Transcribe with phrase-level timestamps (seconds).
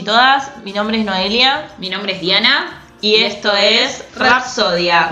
[0.00, 2.80] y todas, mi nombre es Noelia Mi nombre es Diana.
[3.02, 5.10] y esto es Rapsodia.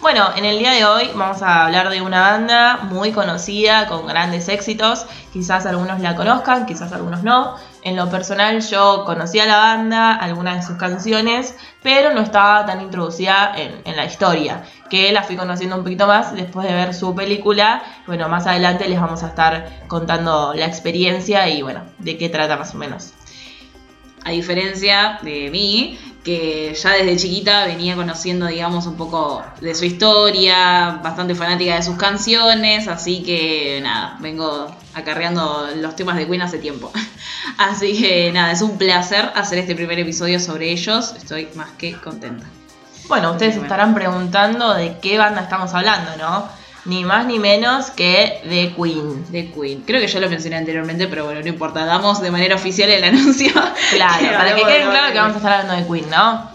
[0.00, 4.06] Bueno, en el día de hoy vamos a hablar de una banda muy conocida, con
[4.06, 5.04] grandes éxitos.
[5.30, 7.56] Quizás algunos la conozcan, quizás algunos no.
[7.82, 12.80] En lo personal yo conocía la banda, algunas de sus canciones, pero no estaba tan
[12.80, 16.94] introducida en, en la historia, que la fui conociendo un poquito más después de ver
[16.94, 17.82] su película.
[18.06, 22.56] Bueno, más adelante les vamos a estar contando la experiencia y bueno, de qué trata
[22.56, 23.12] más o menos.
[24.24, 29.84] A diferencia de mí, que ya desde chiquita venía conociendo, digamos, un poco de su
[29.84, 36.40] historia, bastante fanática de sus canciones, así que nada, vengo acarreando los temas de Queen
[36.40, 36.90] hace tiempo.
[37.58, 41.92] Así que nada, es un placer hacer este primer episodio sobre ellos, estoy más que
[41.92, 42.46] contenta.
[43.06, 46.48] Bueno, ustedes se estarán preguntando de qué banda estamos hablando, ¿no?
[46.86, 49.30] Ni más ni menos que de Queen.
[49.32, 49.82] De Queen.
[49.86, 53.04] Creo que ya lo mencioné anteriormente, pero bueno, no importa, damos de manera oficial el
[53.04, 53.52] anuncio.
[53.92, 56.50] Claro, para que quede de claro que vamos a estar hablando de Queen, ¿no?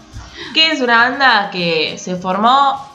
[0.54, 2.89] Que es una banda que se formó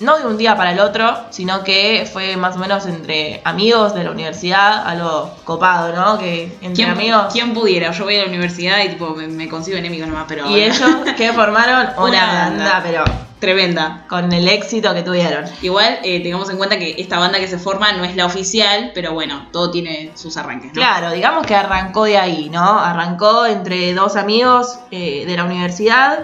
[0.00, 3.94] no de un día para el otro, sino que fue más o menos entre amigos
[3.94, 6.18] de la universidad, algo copado, ¿no?
[6.18, 7.26] Que entre ¿Quién, amigos.
[7.32, 7.90] quién pudiera?
[7.92, 10.80] Yo voy a la universidad y tipo me, me consigo enemigos nomás, pero Y ellos
[11.16, 12.82] que formaron una, Una banda, banda.
[12.84, 13.04] pero
[13.38, 14.04] Tremenda.
[14.08, 15.44] con el éxito que tuvieron.
[15.62, 18.92] Igual eh, tengamos en cuenta que esta banda que se forma no es la oficial,
[18.94, 20.74] pero bueno, todo tiene sus arranques, ¿no?
[20.74, 22.78] Claro, digamos que arrancó de ahí, ¿no?
[22.80, 26.20] Arrancó entre dos amigos eh, de la universidad,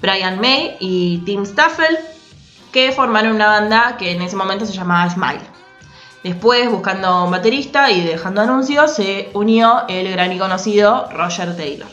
[0.00, 1.96] Brian May y Tim Staffel,
[2.72, 5.58] que formaron una banda que en ese momento se llamaba Smile.
[6.22, 11.88] Después, buscando un baterista y dejando anuncios, se unió el gran y conocido Roger Taylor.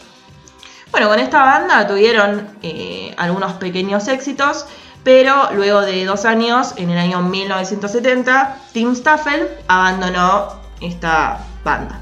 [0.91, 4.65] Bueno, con esta banda tuvieron eh, algunos pequeños éxitos,
[5.03, 10.47] pero luego de dos años, en el año 1970, Tim Staffel abandonó
[10.81, 12.02] esta banda.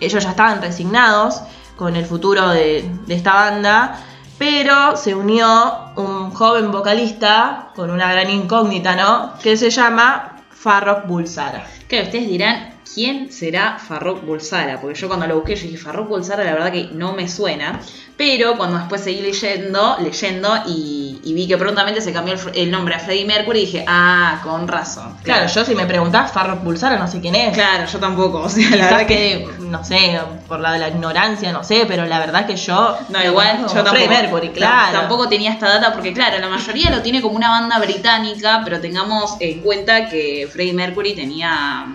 [0.00, 1.42] Ellos ya estaban resignados
[1.76, 3.98] con el futuro de, de esta banda,
[4.42, 9.34] pero se unió un joven vocalista con una gran incógnita, ¿no?
[9.40, 11.64] Que se llama Farrokh Bulsara.
[11.86, 14.80] Claro, ustedes dirán, ¿quién será Farrokh Bulsara?
[14.80, 17.80] Porque yo cuando lo busqué, yo dije, Farrokh Bulsara la verdad que no me suena.
[18.16, 22.94] Pero cuando después seguí leyendo, leyendo y, y vi que prontamente se cambió el, nombre
[22.94, 25.16] a Freddie Mercury, dije, ah, con razón.
[25.22, 27.54] Claro, yo si me preguntás Farrokh Bulsara no sé quién es.
[27.54, 28.40] Claro, yo tampoco.
[28.40, 29.48] O sea, la Quizás verdad que.
[29.58, 32.96] que, no sé, por la de la ignorancia, no sé, pero la verdad que yo.
[33.08, 34.98] No, igual yo tampoco, Freddie Mercury, claro.
[34.98, 38.80] tampoco tenía esta data porque claro, la mayoría lo tiene como una banda británica, pero
[38.80, 41.86] tengamos en cuenta que Freddie Mercury tenía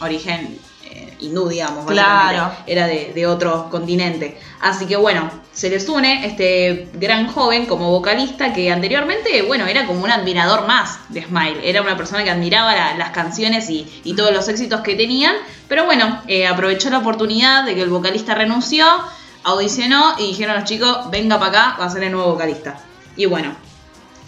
[0.00, 1.84] origen eh, hindú, digamos.
[1.86, 2.52] Claro.
[2.66, 4.38] era de, de otro continente.
[4.60, 9.86] Así que bueno, se les une este gran joven como vocalista que anteriormente, bueno, era
[9.86, 14.00] como un admirador más de Smile, era una persona que admiraba la- las canciones y,
[14.04, 15.34] y todos los éxitos que tenían,
[15.68, 18.86] pero bueno, eh, aprovechó la oportunidad de que el vocalista renunció,
[19.44, 22.78] audicionó y dijeron a los chicos, venga para acá, va a ser el nuevo vocalista.
[23.16, 23.54] Y bueno,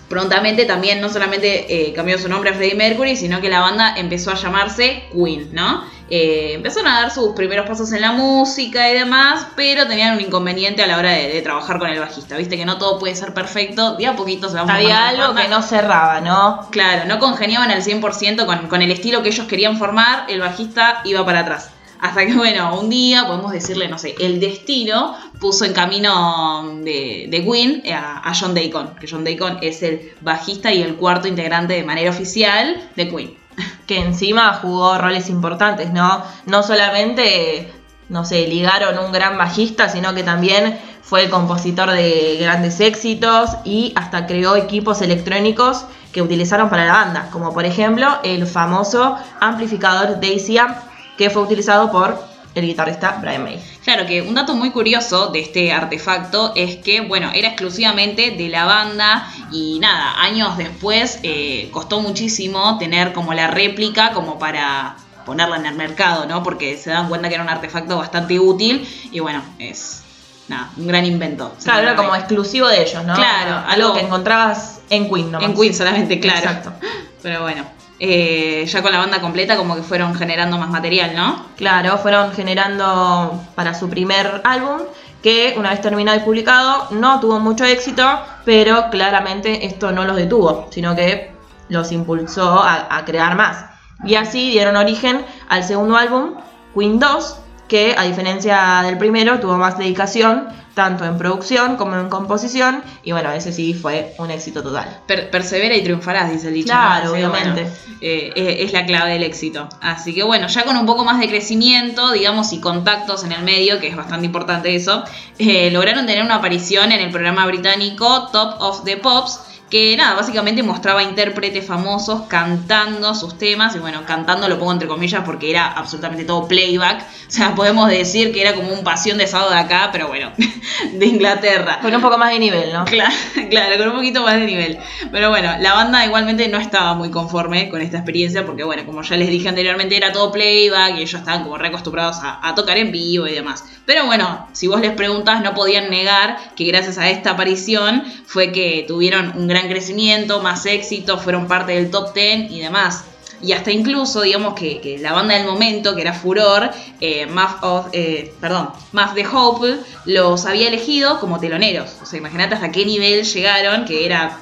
[0.09, 3.95] prontamente también no solamente eh, cambió su nombre a Freddie Mercury, sino que la banda
[3.97, 5.85] empezó a llamarse Queen, ¿no?
[6.11, 10.23] Eh, empezaron a dar sus primeros pasos en la música y demás, pero tenían un
[10.23, 12.37] inconveniente a la hora de, de trabajar con el bajista.
[12.39, 15.49] Viste que no todo puede ser perfecto, de a poquito se va Había algo que
[15.49, 16.67] no cerraba, ¿no?
[16.71, 21.03] Claro, no congeniaban al 100% con, con el estilo que ellos querían formar, el bajista
[21.05, 21.73] iba para atrás.
[22.01, 27.27] Hasta que, bueno, un día, podemos decirle, no sé, el destino puso en camino de,
[27.29, 31.75] de a, a John Deacon, que John Deacon es el bajista y el cuarto integrante
[31.75, 33.39] de manera oficial de Queen.
[33.87, 36.23] que encima jugó roles importantes, ¿no?
[36.47, 37.71] No solamente,
[38.09, 43.51] no sé, ligaron un gran bajista, sino que también fue el compositor de grandes éxitos
[43.65, 49.17] y hasta creó equipos electrónicos que utilizaron para la banda, como por ejemplo el famoso
[49.41, 50.77] amplificador Daisy Amp
[51.19, 52.19] que fue utilizado por
[52.55, 53.63] el guitarrista Brian May.
[53.85, 58.49] Claro que un dato muy curioso de este artefacto es que, bueno, era exclusivamente de
[58.49, 64.97] la banda y nada, años después eh, costó muchísimo tener como la réplica como para
[65.27, 66.43] ponerla en el mercado, ¿no?
[66.43, 70.03] Porque se dan cuenta que era un artefacto bastante útil y bueno, es
[70.49, 71.55] nada, un gran invento.
[71.63, 73.15] Claro, era como exclusivo de ellos, ¿no?
[73.15, 75.41] Claro, algo algo- que encontrabas en Queen, ¿no?
[75.43, 76.39] en Queen solamente, claro.
[76.39, 76.73] Exacto.
[77.23, 77.65] Pero bueno,
[78.01, 81.47] eh, ya con la banda completa como que fueron generando más material, ¿no?
[81.57, 84.83] Claro, fueron generando para su primer álbum,
[85.23, 88.05] que una vez terminado y publicado no tuvo mucho éxito,
[88.45, 91.33] pero claramente esto no los detuvo, sino que
[91.69, 93.65] los impulsó a, a crear más.
[94.05, 96.35] Y así dieron origen al segundo álbum,
[96.75, 102.09] Queen 2, que a diferencia del primero tuvo más dedicación tanto en producción como en
[102.09, 105.01] composición y bueno, ese sí fue un éxito total.
[105.09, 106.69] Per- persevera y triunfarás, dice el dicho.
[106.69, 107.63] Claro, obviamente.
[107.63, 109.69] bueno, eh, eh, es la clave del éxito.
[109.81, 113.43] Así que bueno, ya con un poco más de crecimiento, digamos, y contactos en el
[113.43, 115.03] medio, que es bastante importante eso,
[115.41, 120.15] eh, lograron tener una aparición en el programa británico Top of the Pops, que nada,
[120.15, 125.51] básicamente mostraba intérpretes famosos cantando sus temas, y bueno, cantando lo pongo entre comillas porque
[125.51, 129.51] era absolutamente todo playback, o sea, podemos decir que era como un pasión de sábado
[129.51, 130.33] de acá, pero bueno,
[130.93, 131.81] de Inglaterra.
[131.83, 132.85] Con un poco más de nivel, ¿no?
[132.85, 133.15] Claro,
[133.51, 134.79] claro, con un poquito más de nivel.
[135.13, 139.03] Pero bueno, la banda igualmente no estaba muy conforme con esta experiencia porque, bueno, como
[139.03, 142.79] ya les dije anteriormente, era todo playback y ellos estaban como reacostumbrados a, a tocar
[142.79, 143.65] en vivo y demás.
[143.85, 148.53] Pero bueno, si vos les preguntas, no podían negar que gracias a esta aparición fue
[148.53, 153.05] que tuvieron un gran crecimiento, más éxito, fueron parte del top 10 y demás.
[153.41, 156.71] Y hasta incluso, digamos que, la banda del momento, que era Furor,
[157.01, 159.77] eh, Muff of, eh, perdón, Muff the Hope,
[160.07, 161.97] los había elegido como teloneros.
[162.03, 164.39] O sea, imagínate hasta qué nivel llegaron, que era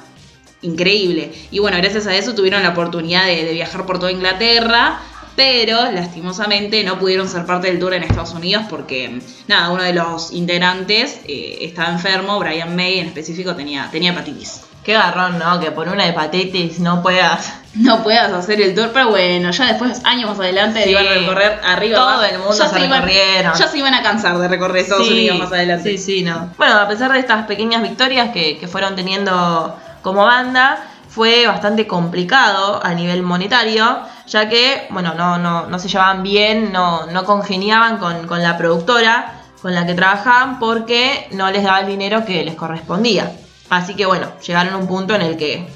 [0.61, 1.31] increíble.
[1.51, 4.99] Y bueno, gracias a eso tuvieron la oportunidad de, de viajar por toda Inglaterra,
[5.37, 9.93] pero lastimosamente no pudieron ser parte del tour en Estados Unidos porque, nada, uno de
[9.93, 14.61] los integrantes eh, estaba enfermo, Brian May en específico tenía, tenía hepatitis.
[14.87, 15.59] Qué garrón, ¿no?
[15.59, 17.53] Que por una hepatitis no puedas.
[17.73, 20.91] No puedas hacer el tour, pero bueno, ya después, años más adelante, Sí.
[20.91, 21.97] iban a recorrer arriba.
[21.97, 22.23] Todo abajo.
[22.23, 23.53] el mundo Ya se iban- recorrieron.
[23.53, 25.89] Ya se iban a cansar de recorrer Estados Unidos más adelante.
[25.89, 26.51] Sí, sí, no.
[26.57, 30.77] Bueno, a pesar de estas pequeñas victorias que, que fueron teniendo como banda,
[31.09, 36.71] fue bastante complicado a nivel monetario, ya que, bueno, no, no, no se llevaban bien,
[36.71, 41.81] no, no congeniaban con, con la productora con la que trabajaban porque no les daba
[41.81, 43.33] el dinero que les correspondía.
[43.69, 45.67] Así que, bueno, llegaron a un punto en el que,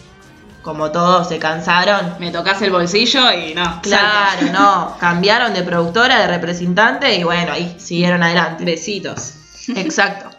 [0.61, 3.81] como todos se cansaron, Me tocas el bolsillo y no.
[3.81, 4.51] Claro, salta.
[4.53, 4.97] no.
[4.99, 8.63] Cambiaron de productora, de representante y bueno, ahí siguieron adelante.
[8.65, 9.33] Besitos.
[9.75, 10.29] Exacto.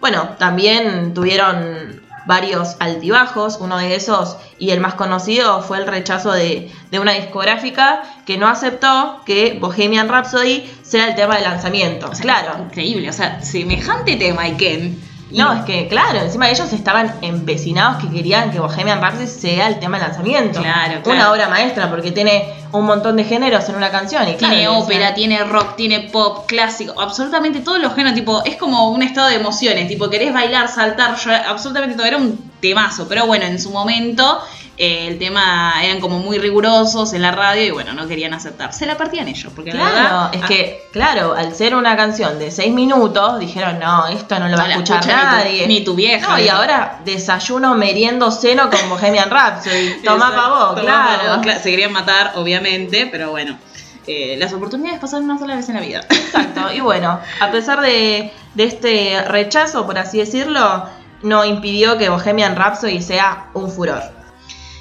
[0.00, 3.56] Bueno, también tuvieron varios altibajos.
[3.60, 8.36] Uno de esos, y el más conocido, fue el rechazo de, de una discográfica que
[8.36, 12.10] no aceptó que Bohemian Rhapsody sea el tema de lanzamiento.
[12.10, 12.58] O sea, claro.
[12.64, 14.80] Increíble, o sea, semejante tema y Ken.
[14.86, 19.68] y- No, es que, claro, encima ellos estaban empecinados que querían que Bohemian Rhapsody sea
[19.68, 20.60] el tema de lanzamiento.
[20.60, 24.22] Claro, Una obra maestra, porque tiene un montón de géneros en una canción.
[24.28, 28.42] Y Tiene claro, ópera, decían, tiene rock, tiene pop, clásico, absolutamente todos los géneros, tipo,
[28.44, 32.38] es como un estado de emociones, tipo, querés bailar, saltar, llorar, absolutamente todo, era un
[32.60, 34.40] temazo, pero bueno, en su momento
[34.76, 38.72] eh, el tema eran como muy rigurosos en la radio y bueno, no querían aceptar,
[38.72, 40.30] se la partían ellos, porque la Claro, verdad...
[40.34, 44.48] es ah, que, claro, al ser una canción de seis minutos, dijeron, no, esto no
[44.48, 45.66] lo va a la escuchar escucha ni tu- nadie.
[45.68, 50.00] ni tu vieja, No, y ahora desayuno, meriendo, seno con Bohemian Rhapsody.
[50.04, 51.36] Toma pa' vos, claro.
[51.36, 52.57] vos, cla- Se querían matar, obviamente,
[53.10, 53.58] pero bueno.
[54.06, 56.00] eh, las oportunidades pasan una sola vez en la vida.
[56.08, 60.84] Exacto, y bueno, a pesar de, de este rechazo, por así decirlo,
[61.22, 64.02] no impidió que Bohemian Rhapsody sea un furor.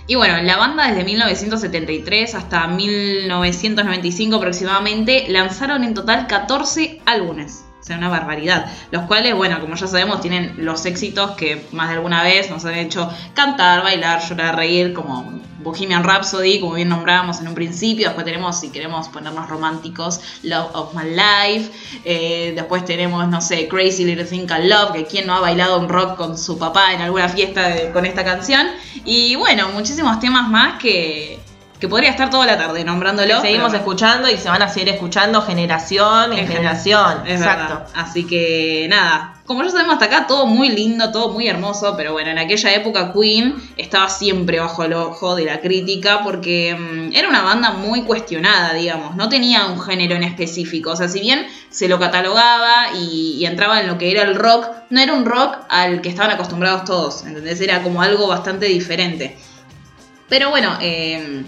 [0.09, 7.65] Y bueno, la banda desde 1973 hasta 1995 aproximadamente lanzaron en total 14 álbumes.
[7.87, 8.65] Sea, una barbaridad.
[8.91, 12.65] Los cuales, bueno, como ya sabemos, tienen los éxitos que más de alguna vez nos
[12.65, 18.07] han hecho cantar, bailar, llorar, reír, como Bohemian Rhapsody, como bien nombrábamos en un principio.
[18.07, 21.71] Después tenemos, si queremos ponernos románticos, Love of My Life.
[22.03, 25.79] Eh, después tenemos, no sé, Crazy Little Thing Called Love, que quien no ha bailado
[25.79, 28.67] un rock con su papá en alguna fiesta con esta canción.
[29.05, 31.39] Y bueno, muchísimos temas más que,
[31.79, 33.35] que podría estar toda la tarde nombrándolo.
[33.35, 37.27] Que seguimos pero- escuchando y se van a seguir escuchando generación en en generación.
[37.27, 37.73] Es Exacto.
[37.75, 37.87] verdad.
[37.93, 42.13] Así que nada, como ya sabemos hasta acá, todo muy lindo, todo muy hermoso, pero
[42.13, 47.13] bueno, en aquella época Queen estaba siempre bajo el ojo de la crítica porque mm,
[47.13, 51.19] era una banda muy cuestionada, digamos, no tenía un género en específico, o sea, si
[51.21, 55.13] bien se lo catalogaba y, y entraba en lo que era el rock, no era
[55.13, 57.61] un rock al que estaban acostumbrados todos, ¿entendés?
[57.61, 59.37] Era como algo bastante diferente.
[60.29, 61.43] Pero bueno, eh,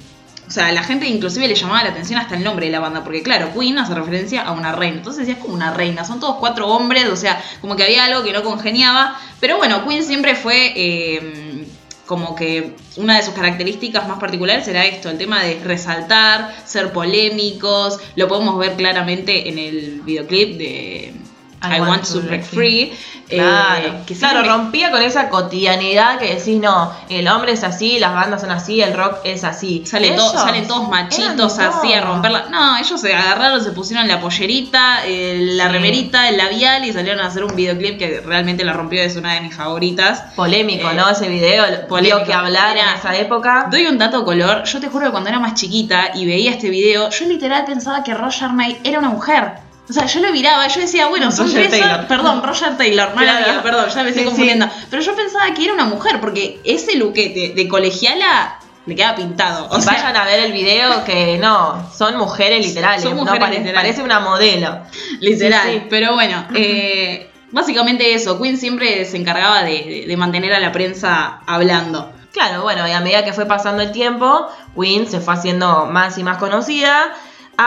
[0.50, 3.04] o sea, la gente inclusive le llamaba la atención hasta el nombre de la banda,
[3.04, 4.98] porque claro, Queen hace referencia a una reina.
[4.98, 8.24] Entonces decías como una reina, son todos cuatro hombres, o sea, como que había algo
[8.24, 9.16] que no congeniaba.
[9.40, 11.68] Pero bueno, Queen siempre fue eh,
[12.08, 16.92] como que una de sus características más particulares era esto, el tema de resaltar, ser
[16.94, 18.00] polémicos.
[18.16, 21.14] Lo podemos ver claramente en el videoclip de
[21.62, 22.94] I, Want to Break Free.
[23.30, 28.00] Claro, eh, que claro, rompía con esa cotidianidad que decís, no, el hombre es así,
[28.00, 29.84] las bandas son así, el rock es así.
[29.86, 32.46] Salen, to- salen todos machitos así a romperla.
[32.50, 35.72] No, ellos se agarraron, se pusieron la pollerita, eh, la Sí.
[35.74, 39.36] remerita, el labial y salieron a hacer un videoclip que realmente la rompió, es una
[39.36, 40.24] de mis favoritas.
[40.36, 41.08] Polémico, Eh, ¿no?
[41.10, 42.26] Ese video, polémico.
[42.26, 43.68] que hablar en esa época.
[43.70, 46.70] Doy un dato color, yo te juro que cuando era más chiquita y veía este
[46.72, 49.69] video, yo literal pensaba que Roger May era una mujer.
[49.90, 52.08] O sea, yo lo miraba yo decía, bueno, son Roger Taylor.
[52.08, 53.48] Perdón, Roger Taylor, Claro.
[53.48, 54.70] mía, perdón, ya me estoy Sí, confundiendo.
[54.90, 59.68] Pero yo pensaba que era una mujer, porque ese luquete de colegiala le queda pintado.
[59.72, 63.40] O sea, Vayan a ver el video que no, son mujeres literales, Son no mujeres
[63.40, 63.82] parece, literales.
[63.96, 64.80] parece una modelo.
[65.20, 65.70] literal.
[65.74, 65.82] Sí.
[65.90, 68.40] Pero bueno, eh, básicamente eso.
[68.42, 72.12] Queen siempre se encargaba de, de- de mantener a la prensa hablando.
[72.32, 74.48] Claro, bueno, y a medida que fue pasando el tiempo,
[74.80, 77.12] Queen se fue haciendo más y más conocida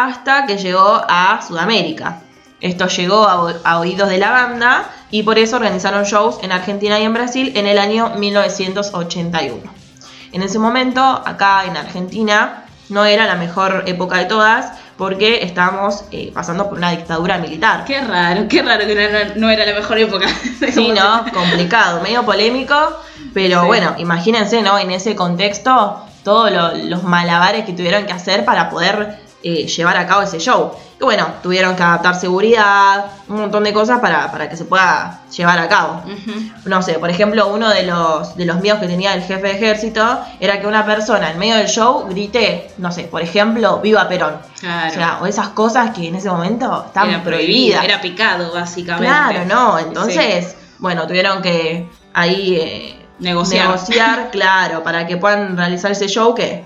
[0.03, 2.21] hasta que llegó a Sudamérica.
[2.63, 7.03] Esto llegó a, oídos de la banda y por eso organizaron shows en Argentina y
[7.05, 9.61] en Brasil en el año 1981.
[10.33, 16.05] En ese momento, acá en Argentina, no era la mejor época de todas porque estábamos
[16.11, 17.85] eh, pasando por una dictadura militar.
[17.85, 20.27] Qué raro, qué raro que no, no era la mejor época.
[20.73, 21.25] Sí, ¿no?
[21.35, 22.75] Complicado, medio polémico,
[23.35, 23.67] pero Sí.
[23.67, 24.79] bueno, imagínense, ¿no?
[24.79, 29.97] En ese contexto, todos lo- los malabares que tuvieron que hacer para poder eh, llevar
[29.97, 30.73] a cabo ese show.
[31.01, 35.21] Y bueno, tuvieron que adaptar seguridad, un montón de cosas para, para que se pueda
[35.37, 36.03] llevar a cabo.
[36.65, 39.53] No sé, por ejemplo, uno de los, de los míos que tenía el jefe de
[39.53, 44.09] ejército era que una persona en medio del show grite, no sé, por ejemplo, viva
[44.09, 44.37] Perón.
[44.61, 44.91] Claro.
[44.91, 47.85] O sea, o esas cosas que en ese momento era prohibidas.
[47.85, 49.09] Era picado, básicamente.
[49.09, 49.79] Claro, no.
[49.81, 53.67] Entonces, bueno, tuvieron que ahí eh, Negociar.
[53.69, 56.65] negociar, claro, para que puedan realizar ese show que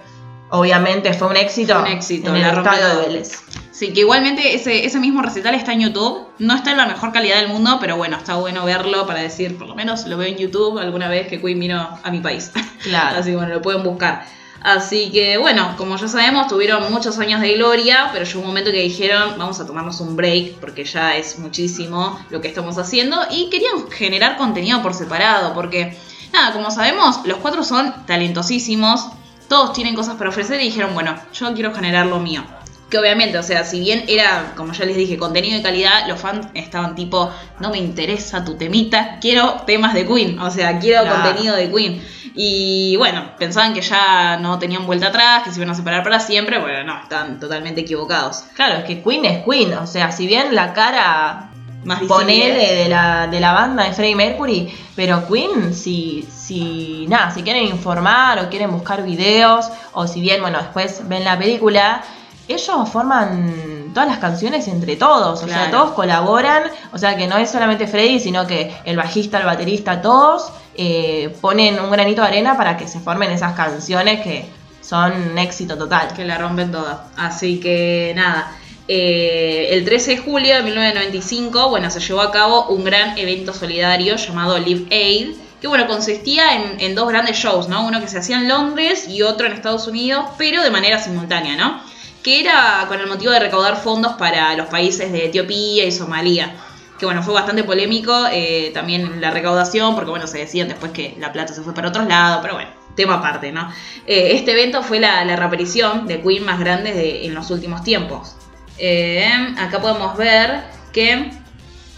[0.50, 3.07] obviamente fue un éxito, Fue un éxito, en la el estadio de.
[3.07, 3.41] Vélez.
[3.73, 6.29] Sí, que igualmente ese, ese mismo recital está en YouTube.
[6.38, 9.59] No está en la mejor calidad del mundo, pero bueno, está bueno verlo para decir,
[9.59, 12.53] por lo menos lo veo en YouTube alguna vez que Queen vino a mi país.
[12.83, 13.19] Claro.
[13.21, 14.25] Así que bueno, lo pueden buscar.
[14.62, 18.71] Así que bueno, como ya sabemos, tuvieron muchos años de gloria, pero llegó un momento
[18.71, 23.17] que dijeron, vamos a tomarnos un break, porque ya es muchísimo lo que estamos haciendo,
[23.31, 25.97] y querían generar contenido por separado, porque
[26.33, 29.07] nada, como sabemos, los cuatro son talentosísimos,
[29.49, 32.45] todos tienen cosas para ofrecer y dijeron, bueno, yo quiero generar lo mío.
[32.91, 36.21] Que obviamente, o sea, si bien era, como ya les dije, contenido de calidad, los
[36.21, 41.03] fans estaban tipo, no me interesa tu temita, quiero temas de Queen, o sea, quiero
[41.03, 41.23] Claro.
[41.23, 42.00] contenido de Queen.
[42.37, 46.21] Y bueno, pensaban que ya no tenían vuelta atrás, que se iban a separar para
[46.21, 48.45] siempre, bueno, no, están totalmente equivocados.
[48.55, 51.49] Claro, es que Queen es Queen, o sea, si bien la cara
[51.87, 57.31] Más ponele de la, de la banda de Freddie Mercury, pero Queen, si, si nada,
[57.31, 62.02] si quieren informar o quieren buscar videos, o si bien, bueno, después ven la película,
[62.49, 67.38] ellos forman todas las canciones entre todos, o sea, todos colaboran, o sea, que no
[67.38, 72.28] es solamente Freddie, sino que el bajista, el baterista, todos eh, ponen un granito de
[72.28, 74.47] arena para que se formen esas canciones que
[74.81, 76.12] son un éxito total.
[76.14, 77.07] Que la rompen toda.
[77.16, 78.52] Así que nada.
[78.88, 83.52] Eh, el 13 de julio de 1995, bueno, se llevó a cabo un gran evento
[83.52, 86.45] solidario llamado Live Aid, que bueno, consistía
[86.78, 87.87] en, dos grandes shows, ¿no?
[87.87, 91.57] Uno que se hacía en Londres y otro en Estados Unidos, pero de manera simultánea,
[91.57, 91.81] ¿no?
[92.23, 96.55] Que era con el motivo de recaudar fondos para los países de Etiopía y Somalia.
[96.99, 101.14] Que bueno, fue bastante polémico eh, también la recaudación, porque bueno, se decían después que
[101.19, 103.71] la plata se fue para otros lados, pero bueno, tema aparte, ¿no?
[104.07, 108.37] Eh, este evento fue la, reaparición de Queen más grande de- en los últimos tiempos.
[108.78, 111.30] Eh, acá podemos ver que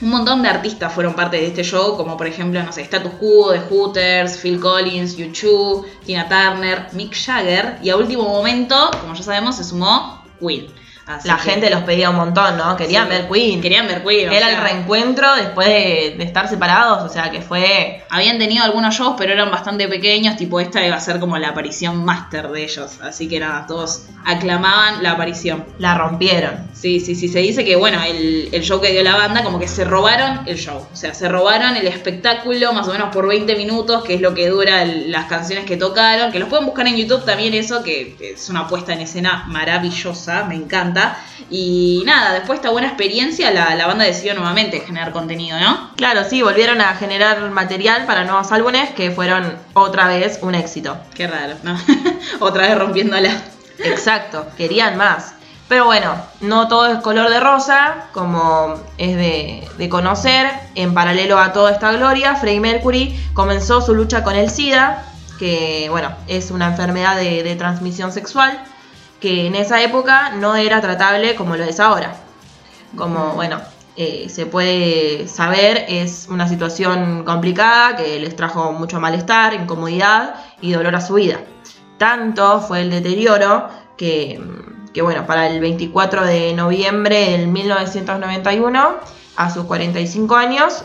[0.00, 3.12] un montón de artistas fueron parte de este show, como por ejemplo, no sé, Status
[3.18, 9.14] Quo, The Hooters, Phil Collins, U2, Tina Turner, Mick Jagger, y a último momento, como
[9.14, 10.68] ya sabemos, se sumó Queen.
[11.08, 12.76] Así La que gente los pedía un montón, ¿no?
[12.76, 13.10] Querían Sí.
[13.14, 13.60] ver Queen.
[13.62, 14.30] Querían ver Queen.
[14.30, 18.04] Era sea, el reencuentro después de, de estar separados, o sea que fue.
[18.10, 21.48] Habían tenido algunos shows, pero eran bastante pequeños, tipo esta iba a ser como la
[21.48, 22.98] aparición máster de ellos.
[23.02, 25.64] Así que nada, todos aclamaban la aparición.
[25.78, 26.68] La rompieron.
[26.74, 29.58] Sí, sí, sí, se dice que bueno, el, el show que dio la banda, como
[29.58, 30.86] que se robaron el show.
[30.92, 34.34] O sea, se robaron el espectáculo más o menos por 20 minutos, que es lo
[34.34, 36.30] que dura el- las canciones que tocaron.
[36.30, 40.44] Que los pueden buscar en YouTube también eso, que es una puesta en escena maravillosa,
[40.44, 40.97] me encanta.
[41.50, 45.90] Y nada, después de esta buena experiencia, la, la banda decidió nuevamente generar contenido, ¿no?
[45.96, 50.96] Claro, sí, volvieron a generar material para nuevos álbumes que fueron otra vez un éxito.
[51.14, 51.78] Qué raro, ¿no?
[52.40, 53.30] Otra vez rompiéndola.
[53.78, 55.34] Exacto, querían más.
[55.68, 60.50] Pero bueno, no todo es color de rosa, como es de, de conocer.
[60.74, 65.04] En paralelo a toda esta gloria, Freddie Mercury comenzó su lucha con el SIDA,
[65.38, 68.58] que bueno, es una enfermedad de, de transmisión sexual,
[69.20, 72.16] que en esa época no era tratable como lo es ahora.
[72.96, 73.60] Como, bueno,
[73.96, 80.72] eh, se puede saber, es una situación complicada que les trajo mucho malestar, incomodidad y
[80.72, 81.40] dolor a su vida.
[81.98, 84.40] Tanto fue el deterioro que,
[84.94, 88.96] que, bueno, para el 24 de noviembre del 1991,
[89.36, 90.84] a sus 45 años,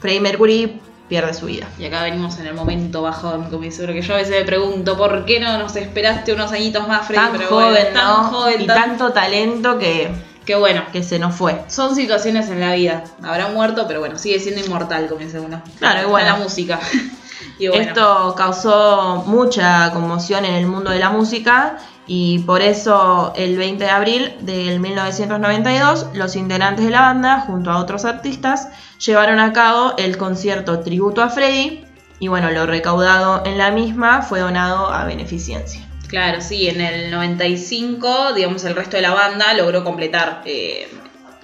[0.00, 1.66] Freddie Mercury pierde su vida.
[1.78, 4.96] Y acá venimos en el momento bajón, como dice, que yo a veces me pregunto,
[4.96, 7.20] ¿por qué no nos esperaste unos añitos más, Freddy?
[7.22, 8.24] Tan Pero joven, bueno, tan ¿no?
[8.30, 10.10] joven, y tan- tanto talento que
[10.44, 10.84] Qué bueno.
[10.92, 11.62] que se nos fue.
[11.68, 13.02] Son situaciones en la vida.
[13.22, 15.60] Habrá muerto, pero bueno, sigue siendo inmortal, como dice uno.
[15.78, 16.28] Claro, Está bueno.
[16.28, 16.78] la música.
[17.58, 17.82] y bueno.
[17.82, 23.84] Esto causó mucha conmoción en el mundo de la música y por eso el 20
[23.84, 28.68] de abril del 1992 los integrantes de la banda junto a otros artistas
[29.04, 31.84] llevaron a cabo el concierto tributo a Freddy
[32.18, 35.86] y bueno, lo recaudado en la misma fue donado a beneficencia.
[36.08, 40.88] Claro, sí, en el 95, digamos, el resto de la banda logró completar, eh,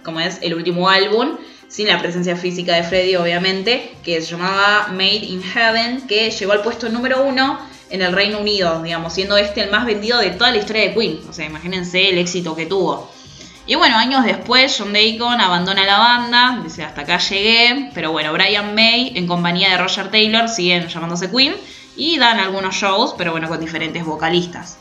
[0.02, 1.37] como es, el último álbum,
[1.69, 6.52] sin la presencia física de Freddy, obviamente, que se llamaba Made in Heaven, que llegó
[6.52, 7.59] al puesto número uno
[7.92, 10.94] en el Reino Unido, digamos, siendo este el más vendido de toda la historia de
[10.94, 11.20] Queen.
[11.28, 13.12] O sea, imagínense el éxito que tuvo.
[13.66, 18.32] Y bueno, años después, John Deacon abandona la banda, dice hasta acá llegué, pero bueno,
[18.32, 21.54] Brian May en compañía de Roger Taylor siguen llamándose Queen
[21.94, 24.78] y dan algunos shows, pero bueno, con diferentes vocalistas.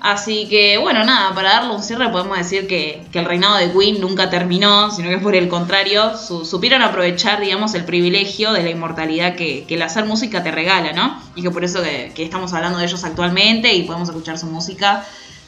[0.00, 3.72] Así que bueno, nada, para darle un cierre podemos decir que, que el reinado de
[3.72, 8.62] Queen nunca terminó, sino que por el contrario, su- supieron aprovechar, digamos, el privilegio de
[8.62, 11.20] la inmortalidad que, que el hacer música te regala, ¿no?
[11.34, 14.46] Y que por eso que, que estamos hablando de ellos actualmente y podemos escuchar su
[14.46, 15.04] música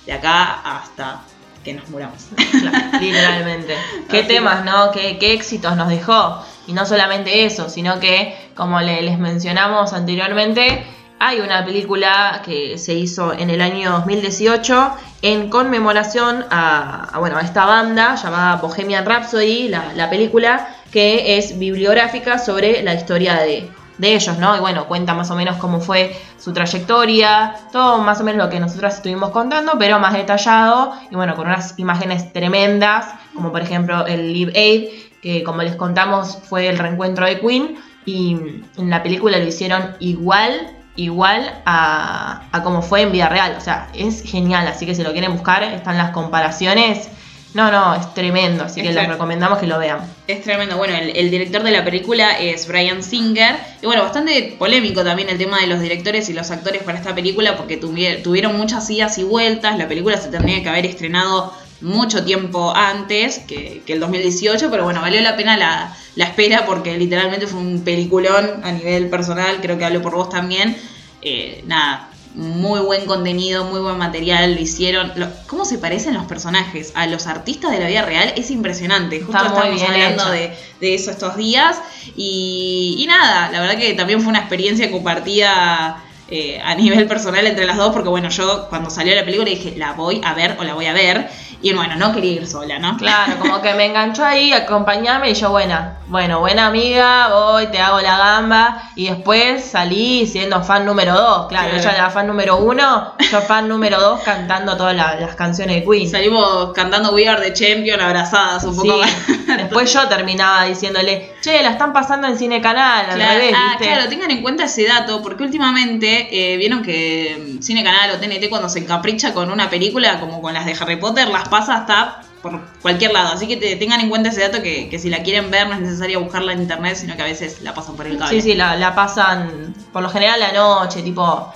[0.06, 1.20] de acá hasta
[1.64, 2.26] que nos muramos.
[2.60, 3.74] Claro, literalmente.
[4.08, 4.90] Qué Así temas, ¿no?
[4.90, 6.42] Qué, qué éxitos nos dejó.
[6.66, 10.84] Y no solamente eso, sino que, como le- les mencionamos anteriormente,
[11.20, 17.42] hay una película que se hizo en el año 2018 en conmemoración a, bueno, a
[17.42, 23.70] esta banda llamada Bohemian Rhapsody, la, la película que es bibliográfica sobre la historia de,
[23.98, 24.56] de ellos, ¿no?
[24.56, 28.50] Y bueno, cuenta más o menos cómo fue su trayectoria, todo más o menos lo
[28.50, 33.60] que nosotras estuvimos contando, pero más detallado y bueno, con unas imágenes tremendas, como por
[33.60, 34.88] ejemplo el Live Aid,
[35.20, 38.38] que como les contamos fue el reencuentro de Queen y
[38.78, 43.60] en la película lo hicieron igual igual a, a como fue en vida real, o
[43.60, 47.08] sea, es genial, así que si lo quieren buscar, están las comparaciones.
[47.52, 49.98] No, no, es tremendo, así Es que les recomendamos que lo vean.
[50.28, 50.76] Es tremendo.
[50.76, 53.56] Bueno, el, el director de la película es Brian Singer.
[53.82, 57.12] Y bueno, bastante polémico también el tema de los directores y los actores para esta
[57.12, 59.76] película porque tuvi- tuvieron muchas idas y vueltas.
[59.78, 64.84] La película se tendría que haber estrenado mucho tiempo antes que, que el 2018, pero
[64.84, 69.58] bueno, valió la pena la, la espera porque literalmente fue un peliculón a nivel personal,
[69.62, 70.76] creo que hablo por vos también.
[71.22, 75.12] Eh, nada, muy buen contenido, muy buen material, lo hicieron.
[75.16, 78.32] Lo- ¿Cómo se parecen los personajes a los artistas de la vida real?
[78.36, 79.20] Es impresionante.
[79.20, 79.32] Justo
[79.70, 81.78] bien hablando de, de eso estos días.
[82.16, 87.46] Y, y nada, la verdad que también fue una experiencia compartida eh, a nivel personal
[87.46, 90.56] entre las dos, porque bueno, yo cuando salió la película dije, la voy a ver
[90.60, 91.28] o la voy a ver.
[91.62, 92.96] Y bueno, no quería ir sola, ¿no?
[92.96, 95.98] Claro, como que me enganchó ahí, acompañame y yo buena.
[96.06, 101.48] Bueno, buena amiga, voy, te hago la gamba y después salí siendo fan número dos.
[101.48, 101.76] Claro, Claro.
[101.82, 105.84] ella era fan número uno, yo fan número dos cantando todas la- las canciones de
[105.84, 106.08] Queen.
[106.08, 108.98] Salimos cantando We Are the Champion abrazadas un poco Sí.
[109.00, 109.10] más.
[109.58, 113.74] Después yo terminaba diciéndole, che, la están pasando en Cine Canal, al Claro, revés, ah,
[113.78, 118.48] claro, tengan en cuenta ese dato, porque últimamente eh, vieron que Cine Canal o TNT
[118.48, 122.22] cuando se encapricha con una película, como con las de Harry Potter, las pasa hasta
[122.42, 123.32] por cualquier lado.
[123.34, 125.74] Así que te- tengan en cuenta ese dato que, que si la quieren ver no
[125.74, 128.34] es necesario buscarla en internet, sino que a veces la pasan por el cable.
[128.34, 131.52] Sí, sí, la, la pasan por lo general la noche, tipo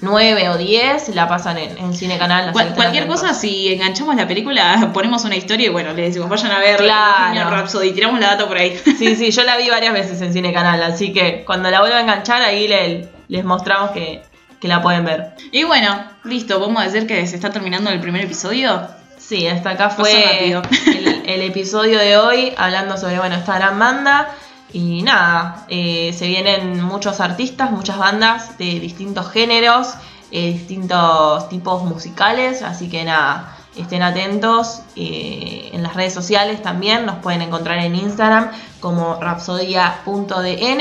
[0.00, 2.50] 9 o 10, la pasan en, en Cine Canal.
[2.52, 6.50] Cual- cualquier cosa, si enganchamos la película, ponemos una historia y bueno, le decimos, vayan
[6.50, 7.50] a ver Claro.
[7.50, 8.76] Rhapsody, tiramos la data por ahí.
[8.98, 11.98] Sí, sí, yo la vi varias veces en Cine Canal, así que cuando la vuelva
[11.98, 14.22] a enganchar ahí le- les mostramos que,
[14.60, 15.34] que la pueden ver.
[15.52, 18.88] Y bueno, listo, vamos a decir que se está terminando el primer episodio.
[19.16, 20.62] Sí, hasta acá fue rápido.
[20.86, 24.28] el, el episodio de hoy hablando sobre bueno, esta gran banda.
[24.70, 29.94] Y nada, eh, se vienen muchos artistas, muchas bandas de distintos géneros,
[30.30, 37.04] eh, distintos tipos musicales, así que nada, estén atentos eh, en las redes sociales también,
[37.04, 40.80] nos pueden encontrar en Instagram como rapsodia.dn,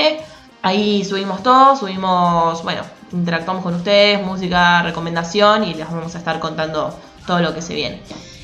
[0.61, 6.39] ahí subimos todo, subimos, bueno, interactuamos con ustedes, música, recomendación y les vamos a estar
[6.39, 8.01] contando todo lo que se viene.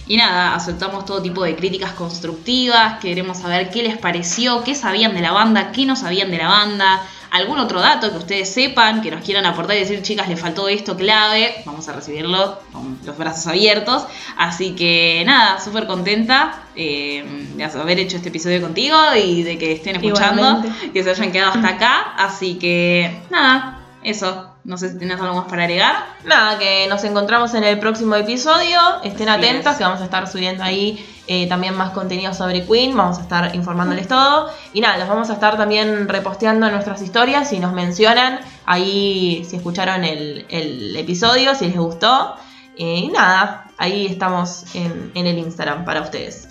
[0.08, 5.14] Y nada, aceptamos todo tipo de críticas constructivas, queremos saber qué les pareció, qué sabían
[5.14, 7.02] de la banda, qué no sabían de la banda,
[7.32, 10.68] algún otro dato que ustedes sepan, que nos quieran aportar y decir, chicas, le faltó
[10.70, 14.06] esto clave, vamos a recibirlo con los brazos abiertos.
[14.38, 17.24] Así que nada, súper contenta eh,
[17.56, 20.92] de haber hecho este episodio contigo y de que estén escuchando, Igualmente.
[20.92, 22.14] que se hayan quedado hasta acá.
[22.18, 24.52] Así que nada, eso.
[24.64, 25.96] No sé si tienes algo más para agregar.
[26.26, 28.80] Nada, que nos encontramos en el próximo episodio.
[29.02, 29.78] Estén Así atentos, es.
[29.78, 32.96] que vamos a estar subiendo ahí eh, también más contenido sobre Queen.
[32.96, 34.50] Vamos a estar informándoles todo.
[34.74, 37.50] Y nada, los vamos a estar también reposteando en nuestras historias.
[37.50, 42.36] Si nos mencionan ahí, si escucharon el, el episodio, si les gustó.
[42.78, 46.48] Eh, y nada, ahí estamos en, en el Instagram para ustedes.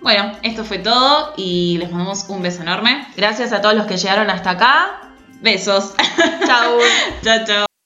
[0.00, 3.06] Bueno, esto fue todo y les mandamos un beso enorme.
[3.16, 5.00] Gracias a todos los que llegaron hasta acá.
[5.40, 5.94] Besos.
[6.46, 6.78] Chau.
[7.22, 7.77] chao, chao.